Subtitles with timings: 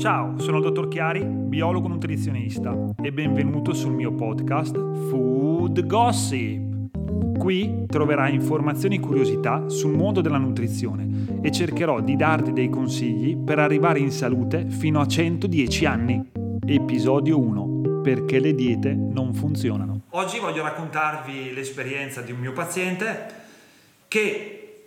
[0.00, 4.74] Ciao, sono il dottor Chiari, biologo nutrizionista e benvenuto sul mio podcast
[5.10, 7.38] Food Gossip.
[7.38, 13.36] Qui troverai informazioni e curiosità sul mondo della nutrizione e cercherò di darti dei consigli
[13.36, 16.30] per arrivare in salute fino a 110 anni.
[16.64, 18.00] Episodio 1.
[18.02, 20.00] Perché le diete non funzionano.
[20.12, 23.26] Oggi voglio raccontarvi l'esperienza di un mio paziente
[24.08, 24.84] che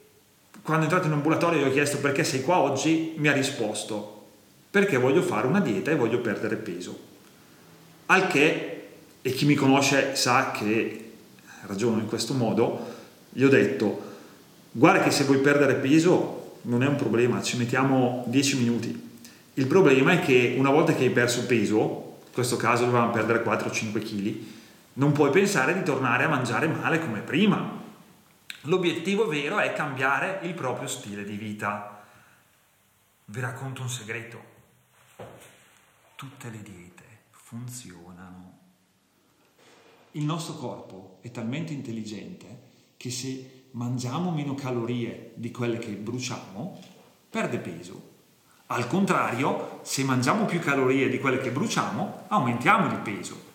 [0.63, 4.21] quando è entrato in ambulatorio gli ho chiesto perché sei qua oggi, mi ha risposto
[4.73, 6.99] perché voglio fare una dieta e voglio perdere peso.
[8.07, 8.87] Al che,
[9.21, 11.11] e chi mi conosce sa che
[11.67, 12.91] ragiono in questo modo,
[13.29, 14.01] gli ho detto,
[14.71, 19.19] guarda che se vuoi perdere peso non è un problema, ci mettiamo 10 minuti.
[19.53, 23.43] Il problema è che una volta che hai perso peso, in questo caso dovevamo perdere
[23.43, 24.37] 4-5 kg,
[24.93, 27.79] non puoi pensare di tornare a mangiare male come prima.
[28.61, 32.03] L'obiettivo vero è cambiare il proprio stile di vita.
[33.25, 34.52] Vi racconto un segreto
[36.15, 38.59] tutte le diete funzionano.
[40.11, 46.79] Il nostro corpo è talmente intelligente che se mangiamo meno calorie di quelle che bruciamo,
[47.29, 48.11] perde peso.
[48.67, 53.51] Al contrario, se mangiamo più calorie di quelle che bruciamo, aumentiamo di peso.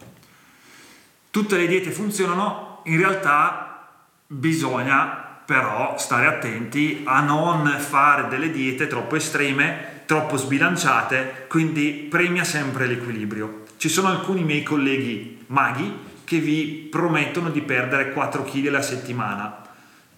[1.31, 5.07] Tutte le diete funzionano, in realtà bisogna
[5.47, 12.87] però stare attenti a non fare delle diete troppo estreme troppo sbilanciate, quindi premia sempre
[12.87, 13.65] l'equilibrio.
[13.77, 19.69] Ci sono alcuni miei colleghi maghi che vi promettono di perdere 4 kg alla settimana.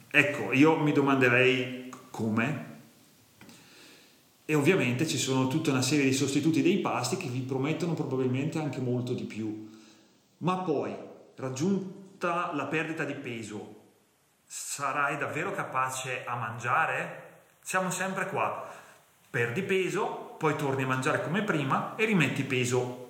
[0.08, 2.66] Ecco, io mi domanderei come.
[4.44, 8.60] E ovviamente ci sono tutta una serie di sostituti dei pasti che vi promettono probabilmente
[8.60, 9.70] anche molto di più.
[10.38, 10.94] Ma poi,
[11.34, 13.80] raggiunta la perdita di peso,
[14.46, 17.48] sarai davvero capace a mangiare?
[17.60, 18.78] Siamo sempre qua
[19.30, 23.08] perdi peso, poi torni a mangiare come prima e rimetti peso.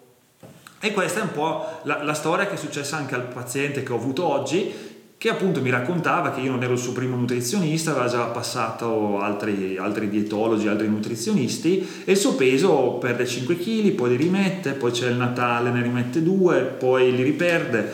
[0.78, 3.92] E questa è un po' la, la, storia che è successa anche al paziente che
[3.92, 4.72] ho avuto oggi,
[5.16, 9.20] che appunto mi raccontava che io non ero il suo primo nutrizionista, aveva già passato
[9.20, 14.72] altri, altri dietologi, altri nutrizionisti e il suo peso perde 5 kg, poi li rimette,
[14.72, 17.92] poi c'è il Natale, ne rimette 2, poi li riperde.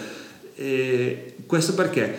[0.54, 2.16] E questo perché?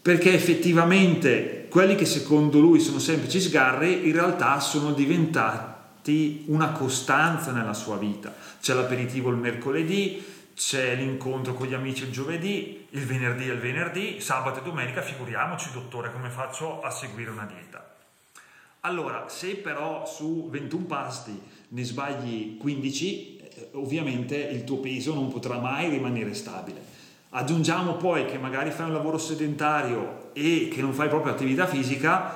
[0.00, 7.50] Perché effettivamente quelli che secondo lui sono semplici sgarri in realtà sono diventati una costanza
[7.50, 8.32] nella sua vita.
[8.60, 10.24] C'è l'aperitivo il mercoledì,
[10.54, 15.02] c'è l'incontro con gli amici il giovedì, il venerdì e il venerdì, sabato e domenica,
[15.02, 17.96] figuriamoci dottore come faccio a seguire una dieta.
[18.82, 25.28] Allora, se però su 21 pasti ne sbagli 15, eh, ovviamente il tuo peso non
[25.28, 26.93] potrà mai rimanere stabile.
[27.36, 32.32] Aggiungiamo poi che magari fai un lavoro sedentario e che non fai proprio attività fisica,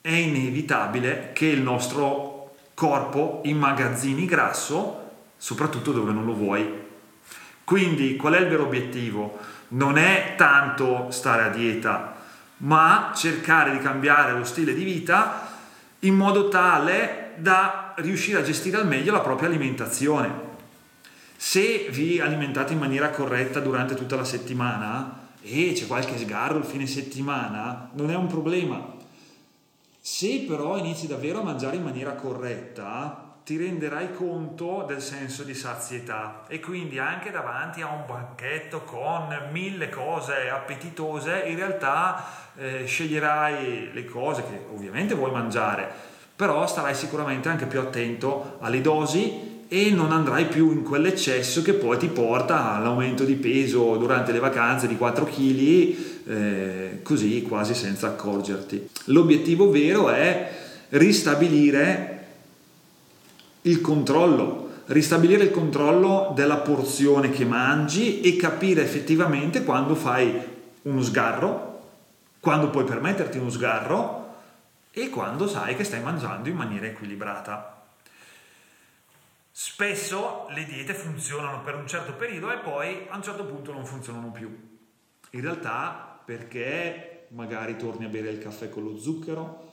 [0.00, 6.66] è inevitabile che il nostro corpo immagazzini grasso, soprattutto dove non lo vuoi.
[7.62, 9.36] Quindi qual è il vero obiettivo?
[9.68, 12.16] Non è tanto stare a dieta,
[12.58, 15.46] ma cercare di cambiare lo stile di vita
[16.00, 20.45] in modo tale da riuscire a gestire al meglio la propria alimentazione.
[21.56, 26.64] Se vi alimentate in maniera corretta durante tutta la settimana e c'è qualche sgarro il
[26.64, 28.94] fine settimana, non è un problema.
[29.98, 35.54] Se però inizi davvero a mangiare in maniera corretta, ti renderai conto del senso di
[35.54, 42.22] sazietà e quindi anche davanti a un banchetto con mille cose appetitose, in realtà
[42.54, 45.90] eh, sceglierai le cose che ovviamente vuoi mangiare,
[46.36, 51.72] però starai sicuramente anche più attento alle dosi e non andrai più in quell'eccesso che
[51.74, 55.96] poi ti porta all'aumento di peso durante le vacanze di 4 kg,
[56.28, 58.88] eh, così quasi senza accorgerti.
[59.06, 60.52] L'obiettivo vero è
[60.90, 62.26] ristabilire
[63.62, 70.32] il controllo, ristabilire il controllo della porzione che mangi e capire effettivamente quando fai
[70.82, 71.80] uno sgarro,
[72.38, 74.34] quando puoi permetterti uno sgarro
[74.92, 77.75] e quando sai che stai mangiando in maniera equilibrata.
[79.76, 83.84] Spesso le diete funzionano per un certo periodo e poi a un certo punto non
[83.84, 84.48] funzionano più.
[85.32, 89.72] In realtà perché magari torni a bere il caffè con lo zucchero,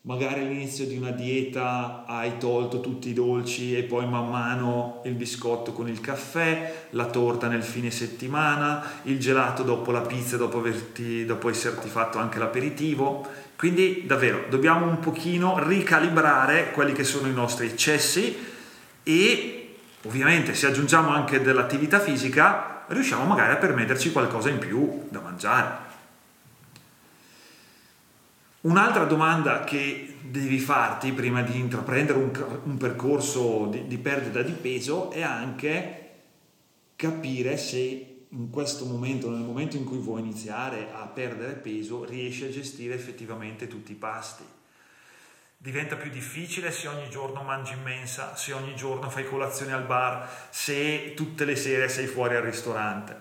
[0.00, 5.14] magari all'inizio di una dieta hai tolto tutti i dolci e poi man mano il
[5.14, 10.58] biscotto con il caffè, la torta nel fine settimana, il gelato dopo la pizza dopo,
[10.58, 13.24] averti, dopo esserti fatto anche l'aperitivo.
[13.56, 18.50] Quindi davvero dobbiamo un pochino ricalibrare quelli che sono i nostri eccessi
[19.04, 25.20] e ovviamente se aggiungiamo anche dell'attività fisica riusciamo magari a permetterci qualcosa in più da
[25.20, 25.92] mangiare.
[28.62, 34.52] Un'altra domanda che devi farti prima di intraprendere un, un percorso di, di perdita di
[34.52, 36.00] peso è anche
[36.96, 42.44] capire se in questo momento, nel momento in cui vuoi iniziare a perdere peso, riesci
[42.44, 44.42] a gestire effettivamente tutti i pasti.
[45.64, 49.86] Diventa più difficile se ogni giorno mangi in mensa, se ogni giorno fai colazione al
[49.86, 53.16] bar, se tutte le sere sei fuori al ristorante.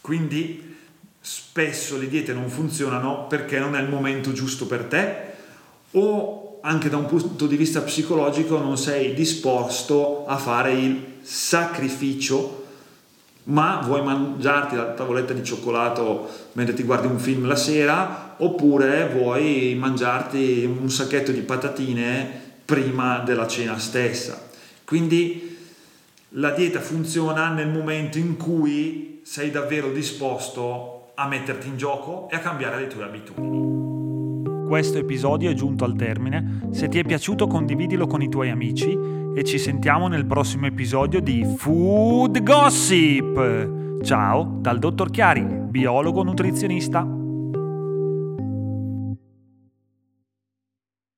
[0.00, 0.78] Quindi
[1.20, 5.16] spesso le diete non funzionano perché non è il momento giusto per te
[5.90, 12.65] o anche da un punto di vista psicologico non sei disposto a fare il sacrificio
[13.46, 19.08] ma vuoi mangiarti la tavoletta di cioccolato mentre ti guardi un film la sera oppure
[19.08, 24.48] vuoi mangiarti un sacchetto di patatine prima della cena stessa.
[24.84, 25.56] Quindi
[26.30, 32.36] la dieta funziona nel momento in cui sei davvero disposto a metterti in gioco e
[32.36, 34.64] a cambiare le tue abitudini.
[34.66, 39.24] Questo episodio è giunto al termine, se ti è piaciuto condividilo con i tuoi amici
[39.36, 44.00] e ci sentiamo nel prossimo episodio di Food Gossip.
[44.02, 47.15] Ciao dal dottor Chiari, biologo nutrizionista.